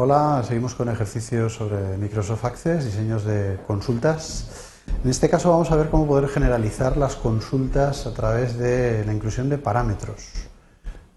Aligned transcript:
Hola, 0.00 0.44
seguimos 0.46 0.76
con 0.76 0.88
ejercicios 0.88 1.54
sobre 1.54 1.98
Microsoft 1.98 2.44
Access, 2.44 2.84
diseños 2.84 3.24
de 3.24 3.58
consultas. 3.66 4.84
En 5.02 5.10
este 5.10 5.28
caso 5.28 5.50
vamos 5.50 5.72
a 5.72 5.76
ver 5.76 5.90
cómo 5.90 6.06
poder 6.06 6.28
generalizar 6.28 6.96
las 6.96 7.16
consultas 7.16 8.06
a 8.06 8.14
través 8.14 8.56
de 8.56 9.04
la 9.04 9.12
inclusión 9.12 9.48
de 9.48 9.58
parámetros. 9.58 10.18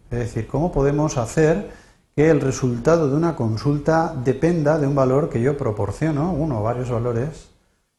Es 0.09 0.17
decir, 0.17 0.47
cómo 0.47 0.71
podemos 0.71 1.19
hacer 1.19 1.69
que 2.15 2.31
el 2.31 2.41
resultado 2.41 3.07
de 3.07 3.15
una 3.15 3.35
consulta 3.35 4.15
dependa 4.15 4.79
de 4.79 4.87
un 4.87 4.95
valor 4.95 5.29
que 5.29 5.43
yo 5.43 5.55
proporciono, 5.59 6.33
uno 6.33 6.61
o 6.61 6.63
varios 6.63 6.89
valores, 6.89 7.51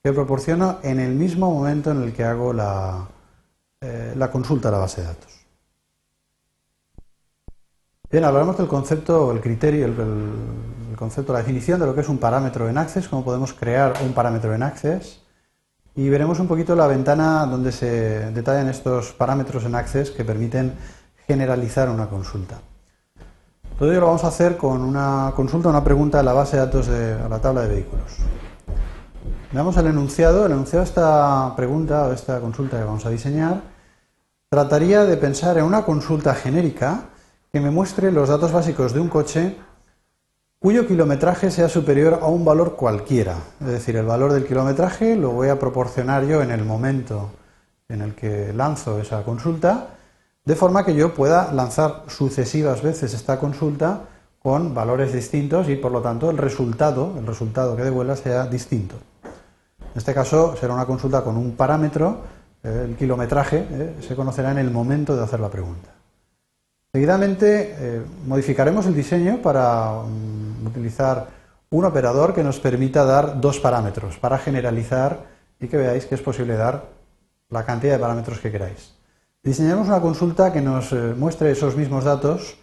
que 0.02 0.12
proporciono 0.12 0.80
en 0.82 0.98
el 0.98 1.14
mismo 1.14 1.48
momento 1.54 1.92
en 1.92 2.02
el 2.02 2.12
que 2.12 2.24
hago 2.24 2.52
la, 2.52 3.06
eh, 3.82 4.14
la 4.16 4.32
consulta 4.32 4.68
a 4.68 4.72
la 4.72 4.78
base 4.78 5.02
de 5.02 5.06
datos. 5.06 5.42
Bien, 8.12 8.24
hablaremos 8.24 8.58
del 8.58 8.68
concepto, 8.68 9.32
el 9.32 9.40
criterio, 9.40 9.86
el, 9.86 9.94
concepto, 11.02 11.32
la 11.32 11.40
definición 11.40 11.80
de 11.80 11.86
lo 11.86 11.94
que 11.94 12.02
es 12.02 12.08
un 12.08 12.18
parámetro 12.18 12.68
en 12.68 12.78
Access, 12.78 13.08
cómo 13.08 13.24
podemos 13.24 13.52
crear 13.52 13.94
un 14.04 14.12
parámetro 14.12 14.54
en 14.54 14.62
Access 14.62 15.20
y 15.96 16.08
veremos 16.08 16.38
un 16.38 16.46
poquito 16.46 16.76
la 16.76 16.86
ventana 16.86 17.44
donde 17.44 17.72
se 17.72 18.30
detallan 18.30 18.68
estos 18.68 19.12
parámetros 19.12 19.64
en 19.64 19.74
Access 19.74 20.12
que 20.12 20.24
permiten 20.24 20.74
generalizar 21.26 21.90
una 21.90 22.08
consulta. 22.08 22.60
Todo 23.78 23.90
ello 23.90 24.00
lo 24.00 24.06
vamos 24.06 24.22
a 24.22 24.28
hacer 24.28 24.56
con 24.56 24.82
una 24.82 25.32
consulta, 25.34 25.68
una 25.68 25.82
pregunta 25.82 26.18
de 26.18 26.24
la 26.24 26.34
base 26.34 26.56
de 26.56 26.66
datos 26.66 26.86
de 26.86 27.28
la 27.28 27.40
tabla 27.40 27.62
de 27.62 27.68
vehículos. 27.68 28.12
Veamos 29.50 29.76
el 29.76 29.88
enunciado. 29.88 30.46
El 30.46 30.52
enunciado 30.52 30.84
de 30.84 30.88
esta 30.88 31.52
pregunta 31.56 32.06
o 32.06 32.12
esta 32.12 32.38
consulta 32.38 32.78
que 32.78 32.84
vamos 32.84 33.04
a 33.06 33.10
diseñar 33.10 33.60
trataría 34.48 35.04
de 35.04 35.16
pensar 35.16 35.58
en 35.58 35.64
una 35.64 35.84
consulta 35.84 36.32
genérica 36.34 37.06
que 37.52 37.60
me 37.60 37.70
muestre 37.70 38.12
los 38.12 38.28
datos 38.28 38.52
básicos 38.52 38.92
de 38.92 39.00
un 39.00 39.08
coche 39.08 39.56
cuyo 40.62 40.86
kilometraje 40.86 41.50
sea 41.50 41.68
superior 41.68 42.20
a 42.22 42.26
un 42.26 42.44
valor 42.44 42.76
cualquiera. 42.76 43.34
Es 43.60 43.66
decir, 43.66 43.96
el 43.96 44.06
valor 44.06 44.32
del 44.32 44.46
kilometraje 44.46 45.16
lo 45.16 45.32
voy 45.32 45.48
a 45.48 45.58
proporcionar 45.58 46.24
yo 46.24 46.40
en 46.40 46.52
el 46.52 46.64
momento 46.64 47.30
en 47.88 48.00
el 48.00 48.14
que 48.14 48.52
lanzo 48.52 49.00
esa 49.00 49.24
consulta, 49.24 49.88
de 50.44 50.54
forma 50.54 50.84
que 50.84 50.94
yo 50.94 51.14
pueda 51.14 51.52
lanzar 51.52 52.04
sucesivas 52.06 52.80
veces 52.80 53.12
esta 53.12 53.40
consulta 53.40 54.02
con 54.38 54.72
valores 54.72 55.12
distintos 55.12 55.68
y 55.68 55.74
por 55.74 55.90
lo 55.90 56.00
tanto 56.00 56.30
el 56.30 56.38
resultado, 56.38 57.12
el 57.18 57.26
resultado 57.26 57.74
que 57.76 57.82
devuelva 57.82 58.14
sea 58.14 58.46
distinto. 58.46 58.94
En 59.24 59.98
este 59.98 60.14
caso 60.14 60.54
será 60.56 60.74
una 60.74 60.86
consulta 60.86 61.24
con 61.24 61.36
un 61.36 61.56
parámetro, 61.56 62.18
el 62.62 62.94
kilometraje 62.94 63.66
eh, 63.68 63.96
se 64.00 64.14
conocerá 64.14 64.52
en 64.52 64.58
el 64.58 64.70
momento 64.70 65.16
de 65.16 65.24
hacer 65.24 65.40
la 65.40 65.50
pregunta. 65.50 65.90
Seguidamente 66.92 67.74
eh, 67.78 68.02
modificaremos 68.26 68.84
el 68.84 68.94
diseño 68.94 69.40
para 69.40 70.02
mm, 70.02 70.41
utilizar 70.66 71.28
un 71.70 71.84
operador 71.84 72.34
que 72.34 72.42
nos 72.42 72.60
permita 72.60 73.04
dar 73.04 73.40
dos 73.40 73.58
parámetros 73.60 74.18
para 74.18 74.38
generalizar 74.38 75.26
y 75.58 75.68
que 75.68 75.76
veáis 75.76 76.06
que 76.06 76.14
es 76.14 76.20
posible 76.20 76.56
dar 76.56 76.84
la 77.48 77.64
cantidad 77.64 77.94
de 77.94 77.98
parámetros 77.98 78.40
que 78.40 78.50
queráis. 78.50 78.94
Diseñaremos 79.42 79.88
una 79.88 80.00
consulta 80.00 80.52
que 80.52 80.60
nos 80.60 80.92
eh, 80.92 81.14
muestre 81.16 81.50
esos 81.50 81.76
mismos 81.76 82.04
datos, 82.04 82.56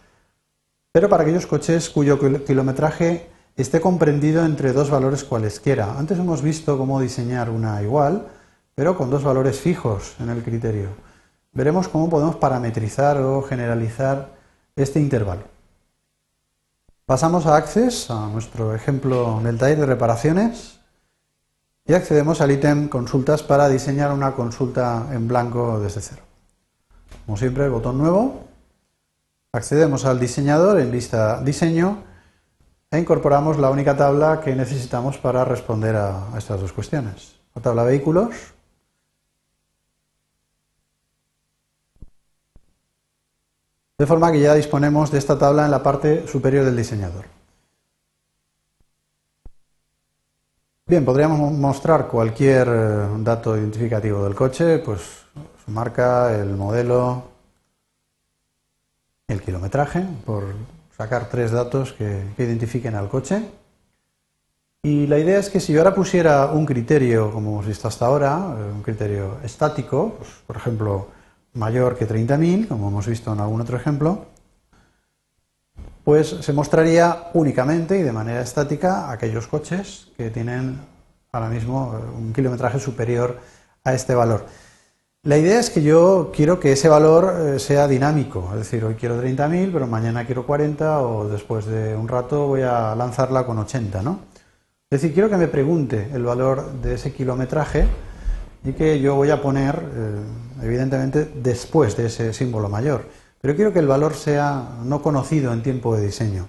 pero 0.92 1.10
para 1.10 1.24
aquellos 1.24 1.46
coches 1.46 1.90
cuyo 1.90 2.20
kilometraje 2.46 3.30
esté 3.56 3.82
comprendido 3.82 4.46
entre 4.46 4.74
dos 4.74 4.90
valores 4.90 5.24
cualesquiera. 5.24 5.98
Antes 5.98 6.18
hemos 6.18 6.42
visto 6.42 6.78
cómo 6.78 7.02
diseñar 7.02 7.50
una 7.50 7.82
igual, 7.82 8.28
pero 8.76 8.96
con 8.98 9.10
dos 9.10 9.24
valores 9.24 9.60
fijos 9.60 10.16
en 10.20 10.30
el 10.30 10.44
criterio 10.44 11.10
veremos 11.52 11.88
cómo 11.88 12.10
podemos 12.10 12.36
parametrizar 12.36 13.18
o 13.18 13.42
generalizar 13.42 14.30
este 14.76 15.00
intervalo. 15.00 15.44
Pasamos 17.10 17.48
a 17.48 17.56
Access, 17.56 18.12
a 18.12 18.28
nuestro 18.28 18.76
ejemplo 18.76 19.42
del 19.42 19.58
taller 19.58 19.80
de 19.80 19.88
reparaciones, 19.88 20.80
y 21.88 21.96
accedemos 21.96 22.40
al 22.40 22.52
ítem 22.52 22.88
Consultas 22.88 23.42
para 23.42 23.68
diseñar 23.68 24.12
una 24.12 24.34
consulta 24.34 25.08
en 25.12 25.28
blanco 25.28 25.80
desde 25.80 26.02
cero. 26.02 26.22
Como 27.26 27.36
siempre, 27.36 27.66
el 27.66 27.72
botón 27.72 27.98
Nuevo, 27.98 28.44
accedemos 29.52 30.06
al 30.06 30.20
diseñador 30.20 30.80
en 30.80 30.92
lista 30.92 31.42
Diseño 31.42 32.04
e 32.92 33.00
incorporamos 33.00 33.58
la 33.58 33.72
única 33.72 33.98
tabla 33.98 34.40
que 34.40 34.56
necesitamos 34.56 35.18
para 35.18 35.44
responder 35.44 35.96
a 35.96 36.28
estas 36.38 36.62
dos 36.62 36.74
cuestiones. 36.74 37.40
La 37.56 37.64
tabla 37.64 37.86
Vehículos, 37.86 38.36
De 44.00 44.06
forma 44.06 44.32
que 44.32 44.40
ya 44.40 44.56
disponemos 44.56 45.12
de 45.12 45.18
esta 45.18 45.38
tabla 45.38 45.66
en 45.66 45.72
la 45.72 45.84
parte 45.84 46.26
superior 46.26 46.64
del 46.64 46.78
diseñador. 46.78 47.26
Bien, 50.88 51.04
podríamos 51.04 51.52
mostrar 51.52 52.08
cualquier 52.08 52.68
eh, 52.70 53.08
dato 53.18 53.58
identificativo 53.58 54.24
del 54.24 54.36
coche, 54.36 54.80
pues 54.80 55.02
su 55.66 55.72
marca, 55.72 56.34
el 56.34 56.56
modelo, 56.56 57.24
el 59.28 59.42
kilometraje, 59.42 60.06
por 60.26 60.46
sacar 60.96 61.28
tres 61.28 61.52
datos 61.52 61.92
que, 61.92 62.24
identifiquen 62.38 62.96
al 62.96 63.10
coche. 63.10 63.52
Y 64.82 65.08
la 65.08 65.20
idea 65.20 65.40
es 65.40 65.50
que 65.50 65.60
si 65.60 65.74
yo 65.74 65.82
ahora 65.82 65.94
pusiera 65.94 66.46
un 66.46 66.66
criterio, 66.66 67.32
como 67.32 67.52
hemos 67.52 67.68
visto 67.68 67.90
hasta 67.90 68.06
ahora, 68.06 68.56
eh, 68.58 68.72
un 68.74 68.82
criterio 68.82 69.40
estático, 69.44 70.16
pues, 70.18 70.30
por 70.48 70.56
ejemplo, 70.56 71.19
mayor 71.54 71.98
que 71.98 72.08
30.000, 72.08 72.68
como 72.68 72.90
hemos 72.90 73.08
visto 73.08 73.34
en 73.34 73.40
algún 73.40 73.62
otro 73.62 73.78
ejemplo, 73.78 74.26
pues 76.04 76.28
se 76.28 76.54
mostraría 76.54 77.30
únicamente 77.34 77.98
y 77.98 78.02
de 78.02 78.12
manera 78.12 78.42
estática 78.42 79.12
aquellos 79.12 79.48
coches 79.48 80.08
que 80.18 80.30
tienen 80.30 80.80
ahora 81.32 81.50
mismo 81.50 81.94
eh, 81.96 82.18
un 82.18 82.34
kilometraje 82.34 82.80
superior 82.80 83.38
a 83.84 83.94
este 83.94 84.16
valor. 84.16 84.46
La 85.24 85.38
idea 85.38 85.60
es 85.60 85.70
que 85.70 85.84
yo 85.84 86.32
quiero 86.34 86.60
que 86.60 86.72
ese 86.72 86.88
valor 86.88 87.56
eh, 87.56 87.60
sea 87.60 87.88
dinámico, 87.88 88.50
es 88.54 88.60
decir, 88.60 88.86
hoy 88.86 88.96
quiero 88.96 89.22
30.000, 89.22 89.72
pero 89.72 89.86
mañana 89.86 90.26
quiero 90.26 90.46
40 90.46 91.02
o 91.02 91.28
después 91.28 91.66
de 91.66 91.96
un 91.96 92.08
rato 92.08 92.48
voy 92.48 92.62
a 92.62 92.96
lanzarla 92.96 93.46
con 93.46 93.60
80, 93.60 94.02
¿no? 94.02 94.22
Es 94.90 95.02
decir, 95.02 95.14
quiero 95.14 95.30
que 95.30 95.38
me 95.38 95.48
pregunte 95.48 96.10
el 96.14 96.24
valor 96.24 96.72
de 96.82 96.96
ese 96.96 97.14
kilometraje 97.14 97.86
y 98.64 98.74
que 98.74 99.00
yo 99.00 99.16
voy 99.16 99.30
a 99.30 99.42
poner, 99.42 99.76
eh, 99.94 100.64
evidentemente, 100.64 101.32
después 101.42 101.96
de 101.96 102.08
ese 102.08 102.34
símbolo 102.34 102.70
mayor. 102.70 103.06
Pero 103.42 103.56
quiero 103.56 103.72
que 103.72 103.80
el 103.80 103.88
valor 103.88 104.14
sea 104.14 104.80
no 104.84 105.02
conocido 105.02 105.54
en 105.54 105.64
tiempo 105.64 105.96
de 105.96 106.06
diseño. 106.06 106.48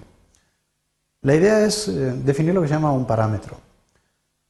La 1.21 1.35
idea 1.35 1.65
es 1.65 1.87
eh, 1.87 2.13
definir 2.23 2.53
lo 2.53 2.61
que 2.61 2.67
se 2.67 2.73
llama 2.73 2.91
un 2.91 3.05
parámetro. 3.05 3.57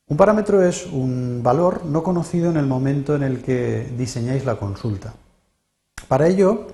Un 0.07 0.17
parámetro 0.17 0.61
es 0.61 0.87
un 0.87 1.41
valor 1.43 1.85
no 1.85 2.03
conocido 2.03 2.49
en 2.49 2.57
el 2.57 2.65
momento 2.65 3.15
en 3.15 3.23
el 3.23 3.41
que 3.41 3.87
diseñáis 3.97 4.43
la 4.43 4.55
consulta. 4.55 5.13
Para 6.07 6.27
ello, 6.27 6.67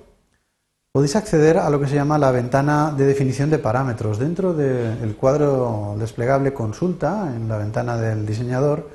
podéis 0.92 1.16
acceder 1.16 1.58
a 1.58 1.70
lo 1.70 1.80
que 1.80 1.88
se 1.88 1.96
llama 1.96 2.18
la 2.18 2.32
ventana 2.32 2.92
de 2.98 3.06
definición 3.06 3.52
de 3.52 3.60
parámetros. 3.60 4.18
Dentro 4.18 4.54
del 4.54 5.16
cuadro 5.16 5.96
desplegable 6.00 6.54
consulta, 6.54 7.32
en 7.36 7.48
la 7.48 7.58
ventana 7.58 7.98
del 7.98 8.26
diseñador, 8.26 8.90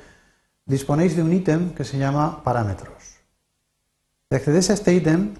disponéis 0.65 1.15
de 1.15 1.23
un 1.23 1.33
ítem 1.33 1.73
que 1.73 1.83
se 1.83 1.97
llama 1.97 2.43
parámetros. 2.43 2.93
Si 4.29 4.35
accedéis 4.35 4.69
a 4.69 4.73
este 4.73 4.93
ítem, 4.93 5.35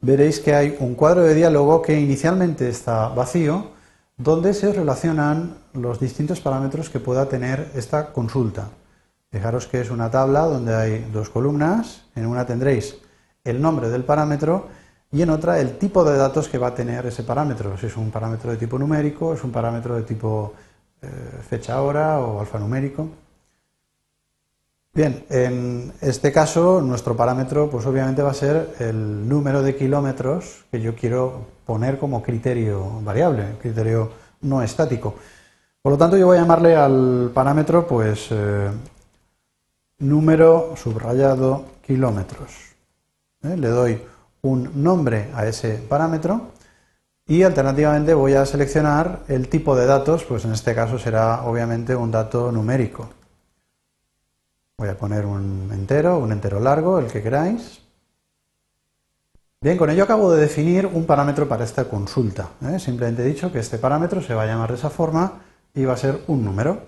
veréis 0.00 0.40
que 0.40 0.54
hay 0.54 0.76
un 0.80 0.94
cuadro 0.94 1.22
de 1.22 1.34
diálogo 1.34 1.82
que 1.82 1.98
inicialmente 1.98 2.68
está 2.68 3.08
vacío, 3.08 3.72
donde 4.16 4.54
se 4.54 4.72
relacionan 4.72 5.56
los 5.72 5.98
distintos 5.98 6.40
parámetros 6.40 6.88
que 6.88 7.00
pueda 7.00 7.28
tener 7.28 7.70
esta 7.74 8.12
consulta. 8.12 8.68
Fijaros 9.30 9.66
que 9.66 9.80
es 9.80 9.90
una 9.90 10.10
tabla 10.10 10.42
donde 10.42 10.74
hay 10.74 11.10
dos 11.12 11.28
columnas, 11.28 12.04
en 12.14 12.26
una 12.26 12.46
tendréis 12.46 12.96
el 13.42 13.60
nombre 13.60 13.88
del 13.88 14.04
parámetro 14.04 14.68
y 15.10 15.22
en 15.22 15.30
otra 15.30 15.60
el 15.60 15.78
tipo 15.78 16.04
de 16.04 16.16
datos 16.16 16.48
que 16.48 16.58
va 16.58 16.68
a 16.68 16.74
tener 16.74 17.06
ese 17.06 17.24
parámetro, 17.24 17.76
si 17.76 17.86
es 17.86 17.96
un 17.96 18.10
parámetro 18.10 18.50
de 18.50 18.56
tipo 18.56 18.78
numérico, 18.78 19.34
es 19.34 19.42
un 19.42 19.50
parámetro 19.50 19.96
de 19.96 20.02
tipo 20.02 20.54
eh, 21.02 21.08
fecha 21.48 21.82
hora 21.82 22.20
o 22.20 22.40
alfanumérico. 22.40 23.08
Bien, 24.94 25.24
en 25.28 25.92
este 26.00 26.30
caso 26.30 26.80
nuestro 26.80 27.16
parámetro 27.16 27.68
pues 27.68 27.84
obviamente 27.84 28.22
va 28.22 28.30
a 28.30 28.34
ser 28.34 28.76
el 28.78 29.28
número 29.28 29.60
de 29.60 29.74
kilómetros 29.74 30.66
que 30.70 30.80
yo 30.80 30.94
quiero 30.94 31.46
poner 31.66 31.98
como 31.98 32.22
criterio 32.22 33.00
variable, 33.02 33.56
criterio 33.60 34.12
no 34.42 34.62
estático. 34.62 35.16
Por 35.82 35.90
lo 35.90 35.98
tanto 35.98 36.16
yo 36.16 36.26
voy 36.26 36.36
a 36.36 36.42
llamarle 36.42 36.76
al 36.76 37.32
parámetro 37.34 37.88
pues 37.88 38.28
eh, 38.30 38.70
número 39.98 40.74
subrayado 40.76 41.64
kilómetros. 41.84 42.52
¿eh? 43.42 43.56
Le 43.56 43.68
doy 43.70 44.00
un 44.42 44.80
nombre 44.80 45.28
a 45.34 45.44
ese 45.44 45.74
parámetro 45.88 46.52
y 47.26 47.42
alternativamente 47.42 48.14
voy 48.14 48.34
a 48.34 48.46
seleccionar 48.46 49.22
el 49.26 49.48
tipo 49.48 49.74
de 49.74 49.86
datos, 49.86 50.22
pues 50.22 50.44
en 50.44 50.52
este 50.52 50.72
caso 50.72 51.00
será 51.00 51.42
obviamente 51.46 51.96
un 51.96 52.12
dato 52.12 52.52
numérico. 52.52 53.08
Voy 54.76 54.88
a 54.88 54.98
poner 54.98 55.24
un 55.24 55.70
entero, 55.72 56.18
un 56.18 56.32
entero 56.32 56.58
largo, 56.58 56.98
el 56.98 57.06
que 57.06 57.22
queráis. 57.22 57.80
Bien, 59.60 59.78
con 59.78 59.88
ello 59.88 60.02
acabo 60.02 60.32
de 60.32 60.40
definir 60.40 60.84
un 60.86 61.06
parámetro 61.06 61.48
para 61.48 61.64
esta 61.64 61.84
consulta. 61.84 62.50
¿eh? 62.60 62.78
Simplemente 62.80 63.22
he 63.22 63.26
dicho 63.26 63.52
que 63.52 63.60
este 63.60 63.78
parámetro 63.78 64.20
se 64.20 64.34
va 64.34 64.42
a 64.42 64.46
llamar 64.46 64.70
de 64.70 64.76
esa 64.76 64.90
forma 64.90 65.40
y 65.72 65.84
va 65.84 65.94
a 65.94 65.96
ser 65.96 66.22
un 66.26 66.44
número. 66.44 66.82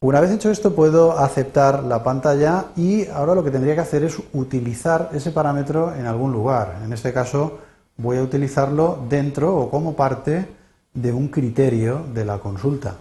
Una 0.00 0.20
vez 0.20 0.30
hecho 0.30 0.50
esto 0.50 0.74
puedo 0.74 1.18
aceptar 1.18 1.84
la 1.84 2.02
pantalla 2.02 2.66
y 2.74 3.06
ahora 3.08 3.34
lo 3.34 3.44
que 3.44 3.50
tendría 3.50 3.74
que 3.74 3.82
hacer 3.82 4.04
es 4.04 4.16
utilizar 4.32 5.10
ese 5.12 5.32
parámetro 5.32 5.94
en 5.94 6.06
algún 6.06 6.32
lugar. 6.32 6.80
En 6.82 6.92
este 6.92 7.12
caso 7.12 7.58
voy 7.98 8.16
a 8.16 8.22
utilizarlo 8.22 9.04
dentro 9.08 9.56
o 9.56 9.70
como 9.70 9.94
parte 9.94 10.48
de 10.94 11.12
un 11.12 11.28
criterio 11.28 12.04
de 12.14 12.24
la 12.24 12.38
consulta. 12.38 12.96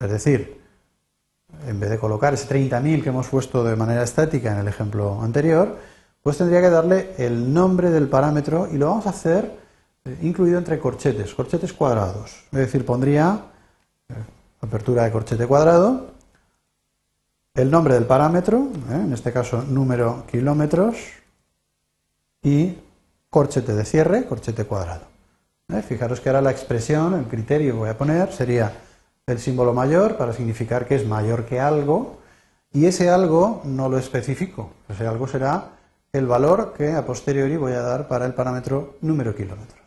Es 0.00 0.10
decir, 0.10 0.60
en 1.76 1.80
vez 1.80 1.90
de 1.90 1.98
colocar 1.98 2.32
ese 2.32 2.48
30.000 2.48 3.02
que 3.02 3.10
hemos 3.10 3.28
puesto 3.28 3.62
de 3.62 3.76
manera 3.76 4.02
estática 4.02 4.50
en 4.50 4.60
el 4.60 4.68
ejemplo 4.68 5.20
anterior, 5.20 5.76
pues 6.22 6.38
tendría 6.38 6.62
que 6.62 6.70
darle 6.70 7.14
el 7.18 7.52
nombre 7.52 7.90
del 7.90 8.08
parámetro 8.08 8.66
y 8.72 8.78
lo 8.78 8.88
vamos 8.88 9.06
a 9.06 9.10
hacer 9.10 9.58
eh, 10.06 10.18
incluido 10.22 10.56
entre 10.56 10.78
corchetes, 10.78 11.34
corchetes 11.34 11.74
cuadrados. 11.74 12.44
Es 12.50 12.58
decir, 12.58 12.86
pondría 12.86 13.42
eh, 14.08 14.14
apertura 14.62 15.04
de 15.04 15.12
corchete 15.12 15.46
cuadrado, 15.46 16.12
el 17.54 17.70
nombre 17.70 17.92
del 17.92 18.06
parámetro, 18.06 18.70
eh, 18.90 18.94
en 18.94 19.12
este 19.12 19.30
caso 19.30 19.62
número 19.62 20.24
kilómetros, 20.32 20.96
y 22.42 22.78
corchete 23.28 23.74
de 23.74 23.84
cierre, 23.84 24.24
corchete 24.24 24.64
cuadrado. 24.64 25.04
Fijaros 25.86 26.20
que 26.20 26.30
ahora 26.30 26.40
la 26.40 26.52
expresión, 26.52 27.12
el 27.12 27.26
criterio 27.26 27.74
que 27.74 27.78
voy 27.80 27.90
a 27.90 27.98
poner 27.98 28.32
sería 28.32 28.72
el 29.26 29.40
símbolo 29.40 29.74
mayor 29.74 30.16
para 30.16 30.32
significar 30.32 30.86
que 30.86 30.94
es 30.94 31.06
mayor 31.06 31.46
que 31.46 31.58
algo, 31.58 32.18
y 32.72 32.86
ese 32.86 33.10
algo 33.10 33.60
no 33.64 33.88
lo 33.88 33.98
especifico. 33.98 34.70
Ese 34.88 35.06
algo 35.06 35.26
será 35.26 35.70
el 36.12 36.26
valor 36.26 36.74
que 36.76 36.92
a 36.92 37.04
posteriori 37.04 37.56
voy 37.56 37.72
a 37.72 37.80
dar 37.80 38.06
para 38.06 38.24
el 38.24 38.34
parámetro 38.34 38.96
número 39.00 39.34
kilómetros. 39.34 39.80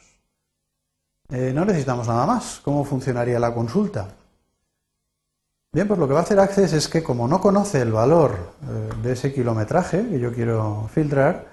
Eh, 1.29 1.53
no 1.53 1.63
necesitamos 1.63 2.07
nada 2.07 2.25
más. 2.25 2.59
¿Cómo 2.65 2.83
funcionaría 2.83 3.39
la 3.39 3.53
consulta? 3.53 4.07
Bien, 5.71 5.87
pues 5.87 5.99
lo 5.99 6.07
que 6.07 6.13
va 6.13 6.19
a 6.19 6.23
hacer 6.23 6.39
Access 6.39 6.73
es 6.73 6.87
que 6.89 7.03
como 7.03 7.27
no 7.27 7.39
conoce 7.39 7.81
el 7.81 7.91
valor 7.91 8.31
eh, 8.63 8.89
de 9.03 9.13
ese 9.13 9.31
kilometraje 9.31 10.05
que 10.09 10.19
yo 10.19 10.33
quiero 10.33 10.89
filtrar, 10.93 11.45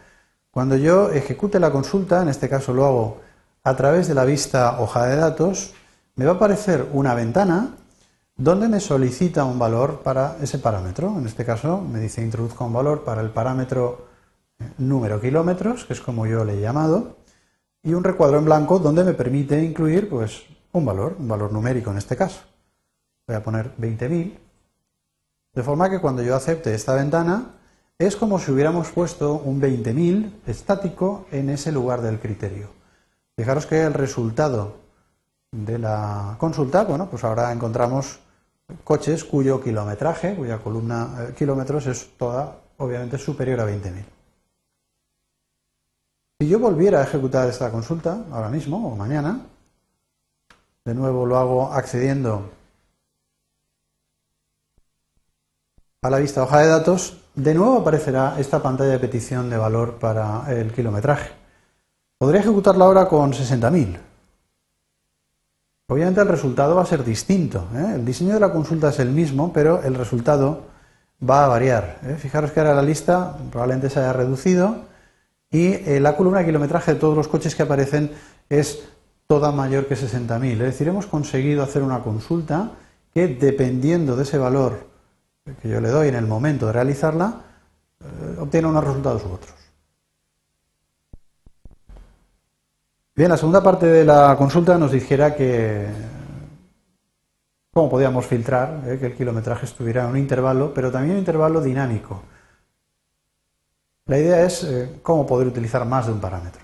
cuando 0.51 0.77
yo 0.77 1.13
ejecute 1.13 1.61
la 1.61 1.71
consulta, 1.71 2.23
en 2.23 2.31
este 2.31 2.49
caso 2.49 2.73
lo 2.73 2.87
hago 2.87 3.21
a 3.63 3.77
través 3.77 4.09
de 4.09 4.15
la 4.15 4.25
vista 4.25 4.81
hoja 4.81 5.07
de 5.07 5.17
datos, 5.17 5.75
me 6.17 6.25
va 6.25 6.33
a 6.33 6.35
aparecer 6.37 6.89
una 6.93 7.15
ventana 7.15 7.77
donde 8.37 8.69
me 8.69 8.81
solicita 8.81 9.45
un 9.45 9.59
valor 9.59 10.01
para 10.03 10.37
ese 10.43 10.59
parámetro. 10.59 11.15
En 11.19 11.27
este 11.27 11.45
caso 11.45 11.81
me 11.81 12.01
dice 12.01 12.23
introduzca 12.23 12.65
un 12.65 12.73
valor 12.73 13.05
para 13.05 13.21
el 13.21 13.31
parámetro 13.31 14.07
número 14.79 15.21
kilómetros, 15.21 15.85
que 15.85 15.93
es 15.93 16.01
como 16.01 16.27
yo 16.27 16.45
le 16.45 16.55
he 16.55 16.61
llamado, 16.61 17.17
y 17.83 17.93
un 17.95 18.05
recuadro 18.05 18.39
en 18.39 18.47
blanco 18.47 18.79
donde 18.79 19.05
me 19.05 19.13
permite 19.13 19.63
incluir 19.63 20.09
pues, 20.09 20.43
un 20.73 20.85
valor, 20.85 21.17
un 21.19 21.29
valor 21.29 21.53
numérico 21.53 21.91
en 21.91 21.99
este 21.99 22.17
caso. 22.17 22.41
Voy 23.27 23.37
a 23.37 23.43
poner 23.43 23.77
20.000, 23.77 24.39
de 25.55 25.63
forma 25.63 25.91
que 25.91 26.01
cuando 26.01 26.23
yo 26.23 26.35
acepte 26.35 26.75
esta 26.75 26.95
ventana 26.95 27.53
es 27.99 28.17
como 28.17 28.39
si 28.39 28.53
hubiéramos 28.53 28.91
puesto 28.91 29.35
un 29.35 29.61
20.000 29.61 30.31
estático 30.47 31.27
en 31.31 31.51
ese 31.51 31.73
lugar 31.73 32.03
del 32.03 32.21
criterio. 32.21 32.69
Fijaros 33.37 33.67
que 33.67 33.83
el 33.83 33.95
resultado 33.95 34.86
de 35.53 35.79
la 35.79 36.37
consulta, 36.39 36.85
bueno, 36.85 37.09
pues 37.09 37.25
ahora 37.25 37.53
encontramos 37.53 38.19
coches 38.85 39.25
cuyo 39.25 39.63
kilometraje, 39.63 40.35
cuya 40.35 40.59
columna 40.59 41.15
eh, 41.19 41.35
kilómetros 41.37 41.87
es 41.87 42.11
toda, 42.17 42.57
obviamente, 42.79 43.19
superior 43.19 43.61
a 43.61 43.67
20.000. 43.67 44.05
Si 46.41 46.49
yo 46.49 46.59
volviera 46.59 47.01
a 47.01 47.05
ejecutar 47.05 47.49
esta 47.49 47.71
consulta, 47.71 48.25
ahora 48.31 48.51
mismo 48.51 48.89
o 48.89 48.97
mañana, 48.97 49.41
de 50.85 50.95
nuevo 50.95 51.25
lo 51.25 51.39
hago 51.39 51.73
accediendo 51.73 52.51
a 56.03 56.11
la 56.11 56.19
vista 56.19 56.43
hoja 56.43 56.61
de 56.61 56.69
datos, 56.69 57.17
de 57.35 57.55
nuevo 57.55 57.79
aparecerá 57.79 58.39
esta 58.39 58.63
pantalla 58.63 58.93
de 58.93 58.99
petición 58.99 59.51
de 59.51 59.57
valor 59.57 59.99
para 59.99 60.45
el 60.53 60.73
kilometraje. 60.73 61.33
Podría 62.19 62.41
ejecutarla 62.41 62.85
ahora 62.85 63.09
con 63.09 63.33
60.000. 63.33 64.06
Obviamente 65.89 66.21
el 66.21 66.27
resultado 66.29 66.75
va 66.75 66.83
a 66.83 66.87
ser 66.87 67.05
distinto. 67.05 67.69
¿eh? 67.75 67.93
El 67.95 68.05
diseño 68.05 68.35
de 68.35 68.41
la 68.41 68.53
consulta 68.53 68.89
es 68.89 68.99
el 68.99 69.11
mismo, 69.11 69.53
pero 69.53 69.83
el 69.83 69.95
resultado 69.95 70.65
va 71.29 71.45
a 71.45 71.49
variar. 71.49 72.01
¿eh? 72.03 72.17
Fijaros 72.19 72.51
que 72.51 72.59
ahora 72.59 72.75
la 72.75 72.83
lista 72.83 73.37
probablemente 73.53 73.89
se 73.89 74.01
haya 74.01 74.13
reducido 74.13 74.83
y 75.49 75.75
eh, 75.75 76.01
la 76.01 76.17
columna 76.17 76.41
de 76.41 76.47
kilometraje 76.47 76.95
de 76.95 77.01
todos 77.01 77.17
los 77.17 77.29
coches 77.29 77.55
que 77.55 77.63
aparecen 77.63 78.11
es 78.49 78.81
toda 79.29 79.53
mayor 79.53 79.87
que 79.87 79.95
60.000. 79.95 80.53
Es 80.55 80.59
decir, 80.59 80.89
hemos 80.89 81.07
conseguido 81.07 81.63
hacer 81.63 81.85
una 81.85 82.01
consulta 82.01 82.73
que 83.15 83.29
dependiendo 83.29 84.17
de 84.17 84.25
ese 84.25 84.39
valor 84.39 84.89
que 85.63 85.69
yo 85.69 85.81
le 85.81 85.89
doy 85.91 86.09
en 86.09 86.17
el 86.17 86.27
momento 86.27 86.67
de 86.67 86.73
realizarla, 86.73 87.43
obtiene 88.41 88.67
unos 88.67 88.85
resultados 88.85 89.25
u 89.25 89.33
otros. 89.33 89.56
Bien, 93.17 93.31
la 93.31 93.39
segunda 93.39 93.63
parte 93.63 93.87
de 93.87 94.05
la 94.05 94.37
consulta 94.37 94.77
nos 94.77 94.93
dijera 94.93 95.35
que 95.35 95.87
cómo 97.73 97.89
podíamos 97.89 98.27
filtrar 98.27 98.83
eh, 98.87 98.99
que 98.99 99.07
el 99.07 99.17
kilometraje 99.17 99.65
estuviera 99.65 100.05
en 100.05 100.11
un 100.11 100.19
intervalo, 100.19 100.75
pero 100.75 100.93
también 100.93 101.13
un 101.15 101.21
intervalo 101.21 101.63
dinámico. 101.63 102.23
La 104.05 104.19
idea 104.19 104.45
es 104.45 104.65
eh, 104.65 105.01
cómo 105.03 105.27
poder 105.27 105.47
utilizar 105.47 105.87
más 105.87 106.05
de 106.05 106.13
un 106.13 106.21
parámetro. 106.21 106.61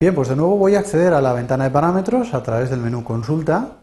Bien, 0.00 0.14
pues 0.14 0.30
de 0.30 0.36
nuevo 0.36 0.56
voy 0.56 0.74
a 0.76 0.78
acceder 0.78 1.12
a 1.12 1.20
la 1.20 1.34
ventana 1.34 1.64
de 1.64 1.70
parámetros 1.70 2.32
a 2.32 2.42
través 2.42 2.70
del 2.70 2.80
menú 2.80 3.04
Consulta 3.04 3.76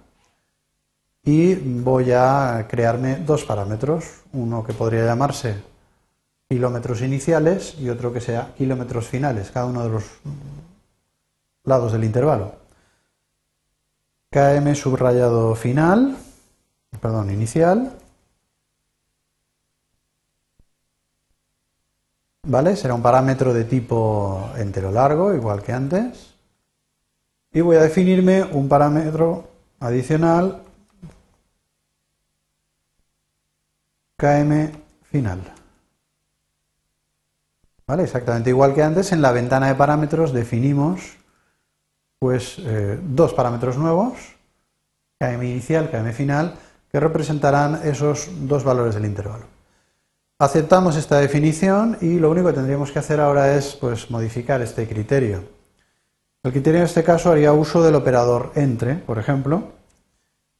y 1.24 1.54
voy 1.54 2.14
a 2.14 2.66
crearme 2.68 3.18
dos 3.18 3.46
parámetros, 3.46 4.24
uno 4.34 4.64
que 4.64 4.74
podría 4.74 5.06
llamarse 5.06 5.77
kilómetros 6.50 7.02
iniciales 7.02 7.76
y 7.80 7.90
otro 7.90 8.14
que 8.14 8.22
sea 8.22 8.54
kilómetros 8.58 9.08
finales, 9.08 9.52
cada 9.52 9.66
uno 9.66 9.84
de 9.84 9.90
los 9.90 10.04
lados 11.64 11.92
del 11.92 12.04
intervalo. 12.06 12.56
KM 14.30 14.74
subrayado 14.76 15.56
final, 15.56 16.18
perdón, 17.02 17.32
inicial, 17.32 17.98
¿vale? 22.44 22.76
Será 22.76 22.94
un 22.94 23.02
parámetro 23.02 23.54
de 23.54 23.66
tipo 23.66 24.50
entero 24.58 24.92
largo, 24.92 25.34
igual 25.34 25.62
que 25.62 25.74
antes. 25.74 26.34
Y 27.52 27.62
voy 27.62 27.78
a 27.78 27.82
definirme 27.82 28.44
un 28.44 28.70
parámetro 28.70 29.50
adicional 29.80 30.64
km 34.18 34.72
final. 35.12 35.57
Exactamente 37.90 38.50
igual 38.50 38.74
que 38.74 38.84
antes, 38.84 39.14
en 39.14 39.22
la 39.22 39.32
ventana 39.32 39.68
de 39.68 39.76
parámetros 39.76 40.34
definimos 40.34 41.18
pues 42.20 42.58
eh, 42.60 43.00
dos 43.02 43.34
parámetros 43.34 43.78
nuevos, 43.78 44.14
km 45.18 45.44
inicial, 45.46 45.90
km 45.90 46.14
final, 46.14 46.56
que 46.92 47.00
representarán 47.00 47.80
esos 47.84 48.30
dos 48.42 48.66
valores 48.66 48.96
del 48.96 49.06
intervalo. 49.06 49.46
Aceptamos 50.38 50.98
esta 50.98 51.18
definición 51.20 51.98
y 52.02 52.20
lo 52.20 52.30
único 52.30 52.48
que 52.48 52.56
tendríamos 52.56 52.92
que 52.92 53.00
hacer 53.00 53.22
ahora 53.22 53.56
es 53.56 53.76
pues, 53.76 54.12
modificar 54.12 54.62
este 54.62 54.88
criterio. 54.88 55.46
El 56.44 56.52
criterio 56.52 56.82
en 56.82 56.86
este 56.86 57.04
caso 57.04 57.32
haría 57.32 57.54
uso 57.54 57.82
del 57.82 57.96
operador 57.96 58.52
entre, 58.56 58.96
por 58.96 59.18
ejemplo, 59.18 59.72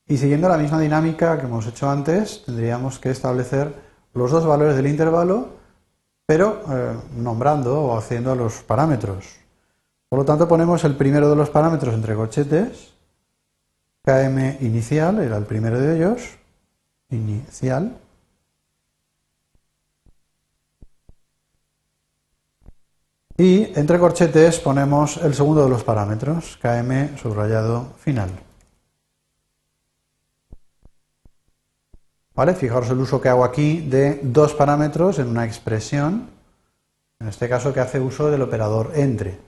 y 0.08 0.18
siguiendo 0.18 0.48
la 0.48 0.58
misma 0.58 0.80
dinámica 0.80 1.38
que 1.38 1.46
hemos 1.46 1.68
hecho 1.68 1.90
antes, 1.90 2.44
tendríamos 2.46 3.00
que 3.00 3.10
establecer 3.10 3.74
los 4.14 4.32
dos 4.32 4.46
valores 4.46 4.78
del 4.78 4.88
intervalo, 4.88 5.57
pero 6.28 6.62
eh, 6.70 6.96
nombrando 7.16 7.82
o 7.82 7.98
haciendo 7.98 8.36
los 8.36 8.62
parámetros. 8.62 9.26
Por 10.08 10.20
lo 10.20 10.26
tanto, 10.26 10.48
ponemos 10.48 10.84
el 10.84 10.96
primero 10.96 11.28
de 11.30 11.36
los 11.36 11.50
parámetros 11.50 11.96
entre 11.96 12.14
corchetes, 12.14 12.94
km 14.04 14.62
inicial, 14.62 15.20
era 15.20 15.38
el 15.38 15.46
primero 15.46 15.80
de 15.80 15.96
ellos, 15.96 16.22
inicial, 17.10 17.98
Y 23.40 23.72
entre 23.80 24.00
corchetes 24.00 24.60
ponemos 24.60 25.18
el 25.18 25.36
segundo 25.36 25.64
de 25.64 25.70
los 25.70 25.84
parámetros, 25.84 26.58
km 26.60 27.20
subrayado 27.22 27.94
final. 28.00 28.47
¿Vale? 32.38 32.54
Fijaros 32.54 32.88
el 32.92 33.00
uso 33.00 33.20
que 33.20 33.30
hago 33.30 33.44
aquí 33.44 33.82
de 33.82 34.20
dos 34.22 34.54
parámetros 34.54 35.18
en 35.18 35.28
una 35.28 35.44
expresión, 35.44 36.30
en 37.20 37.28
este 37.30 37.50
caso 37.50 37.74
que 37.74 37.80
hace 37.80 38.00
uso 38.00 38.30
del 38.30 38.44
operador 38.44 38.92
entre. 38.94 39.40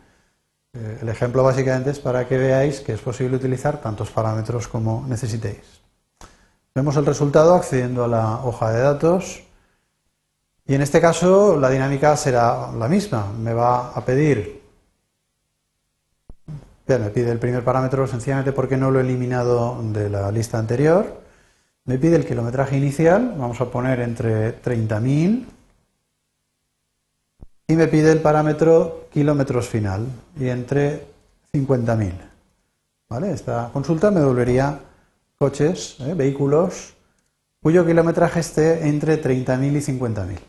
Eh, 0.73 0.97
el 1.03 1.07
ejemplo 1.07 1.43
básicamente 1.43 1.91
es 1.91 1.99
para 1.99 2.27
que 2.27 2.39
veáis 2.39 2.79
que 2.79 2.93
es 2.93 2.99
posible 2.99 3.37
utilizar 3.37 3.79
tantos 3.79 4.09
parámetros 4.09 4.67
como 4.67 5.05
necesitéis. 5.07 5.81
Vemos 6.73 6.97
el 6.97 7.05
resultado 7.05 7.53
accediendo 7.53 8.05
a 8.05 8.07
la 8.07 8.43
hoja 8.43 8.71
de 8.71 8.79
datos 8.81 9.43
Y 10.65 10.73
en 10.73 10.81
este 10.81 10.99
caso 10.99 11.57
la 11.57 11.69
dinámica 11.69 12.17
será 12.17 12.71
la 12.71 12.87
misma. 12.87 13.31
Me 13.37 13.53
va 13.53 13.89
a 13.89 14.03
pedir, 14.03 14.63
me 16.87 17.09
pide 17.11 17.31
el 17.31 17.39
primer 17.39 17.63
parámetro 17.63 18.07
sencillamente 18.07 18.51
porque 18.51 18.77
no 18.77 18.89
lo 18.89 18.99
he 18.99 19.03
eliminado 19.03 19.79
de 19.93 20.09
la 20.09 20.31
lista 20.31 20.57
anterior. 20.57 21.28
Me 21.85 21.97
pide 21.97 22.15
el 22.15 22.25
kilometraje 22.25 22.77
inicial, 22.77 23.35
vamos 23.37 23.59
a 23.61 23.71
poner 23.71 23.99
entre 24.01 24.61
30.000 24.61 25.45
y 27.67 27.75
me 27.75 27.87
pide 27.87 28.11
el 28.11 28.21
parámetro 28.21 29.07
kilómetros 29.11 29.67
final 29.67 30.07
y 30.39 30.49
entre 30.49 31.05
50.000. 31.53 32.13
¿Vale? 33.09 33.31
Esta 33.31 33.69
consulta 33.73 34.11
me 34.11 34.19
devolvería 34.19 34.79
coches, 35.37 35.97
¿eh? 35.99 36.13
vehículos, 36.13 36.93
cuyo 37.61 37.85
kilometraje 37.85 38.39
esté 38.39 38.87
entre 38.87 39.21
30.000 39.21 39.77
y 39.77 39.99
50.000. 39.99 40.39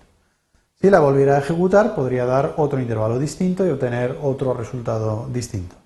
Si 0.81 0.89
la 0.89 1.01
volviera 1.01 1.37
a 1.37 1.41
ejecutar, 1.41 1.95
podría 1.95 2.25
dar 2.25 2.55
otro 2.57 2.81
intervalo 2.81 3.19
distinto 3.19 3.67
y 3.67 3.71
obtener 3.71 4.17
otro 4.23 4.55
resultado 4.55 5.29
distinto. 5.31 5.77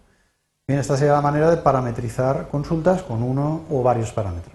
Bien, 0.69 0.79
esta 0.79 0.97
sería 0.97 1.15
la 1.15 1.21
manera 1.21 1.51
de 1.51 1.57
parametrizar 1.57 2.49
consultas 2.49 3.03
con 3.03 3.23
uno 3.23 3.63
o 3.71 3.83
varios 3.83 4.13
parámetros. 4.13 4.54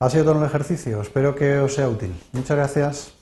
Ha 0.00 0.10
sido 0.10 0.26
todo 0.26 0.38
un 0.38 0.44
ejercicio, 0.44 1.02
espero 1.02 1.34
que 1.34 1.58
os 1.58 1.74
sea 1.74 1.88
útil. 1.88 2.14
Muchas 2.32 2.56
gracias. 2.56 3.17